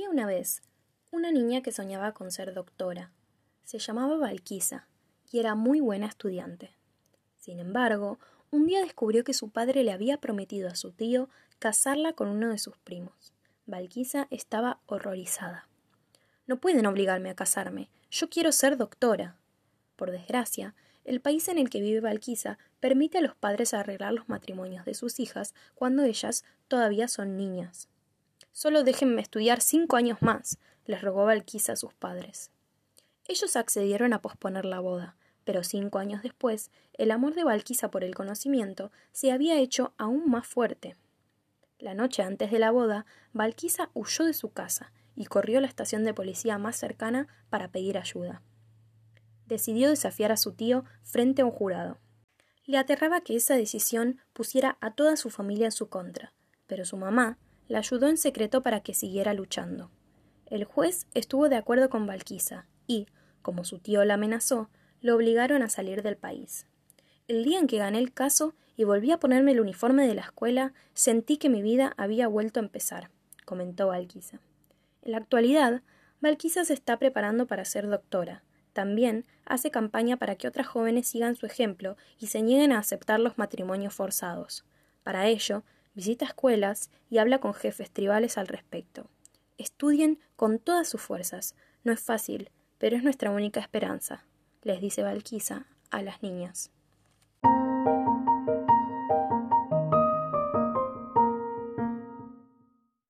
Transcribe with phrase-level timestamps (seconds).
[0.00, 0.62] una vez
[1.10, 3.12] una niña que soñaba con ser doctora.
[3.64, 4.88] Se llamaba Valquisa
[5.30, 6.72] y era muy buena estudiante.
[7.36, 8.18] Sin embargo,
[8.50, 11.28] un día descubrió que su padre le había prometido a su tío
[11.58, 13.34] casarla con uno de sus primos.
[13.66, 15.68] Valquisa estaba horrorizada.
[16.46, 17.90] No pueden obligarme a casarme.
[18.10, 19.36] Yo quiero ser doctora.
[19.96, 20.74] Por desgracia,
[21.04, 24.94] el país en el que vive Valquisa permite a los padres arreglar los matrimonios de
[24.94, 27.88] sus hijas cuando ellas todavía son niñas.
[28.50, 32.50] Solo déjenme estudiar cinco años más, les rogó Valquisa a sus padres.
[33.28, 38.04] Ellos accedieron a posponer la boda, pero cinco años después, el amor de Valquisa por
[38.04, 40.96] el conocimiento se había hecho aún más fuerte.
[41.78, 45.66] La noche antes de la boda, Valquisa huyó de su casa y corrió a la
[45.66, 48.42] estación de policía más cercana para pedir ayuda.
[49.46, 51.98] Decidió desafiar a su tío frente a un jurado.
[52.64, 56.32] Le aterraba que esa decisión pusiera a toda su familia en su contra,
[56.66, 57.38] pero su mamá,
[57.68, 59.90] la ayudó en secreto para que siguiera luchando.
[60.46, 63.06] El juez estuvo de acuerdo con Valquisa y,
[63.40, 64.68] como su tío la amenazó,
[65.00, 66.66] lo obligaron a salir del país.
[67.28, 70.22] El día en que gané el caso y volví a ponerme el uniforme de la
[70.22, 73.10] escuela, sentí que mi vida había vuelto a empezar,
[73.44, 74.40] comentó Valquisa.
[75.02, 75.82] En la actualidad,
[76.20, 78.42] Valquisa se está preparando para ser doctora.
[78.72, 83.20] También hace campaña para que otras jóvenes sigan su ejemplo y se nieguen a aceptar
[83.20, 84.64] los matrimonios forzados.
[85.02, 89.08] Para ello, visita escuelas y habla con jefes tribales al respecto.
[89.58, 91.54] Estudien con todas sus fuerzas.
[91.84, 94.24] No es fácil, pero es nuestra única esperanza,
[94.62, 96.70] les dice Valquisa a las niñas.